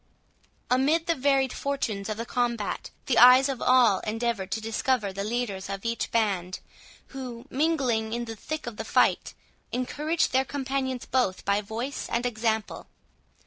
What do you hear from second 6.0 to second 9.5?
band, who, mingling in the thick of the fight,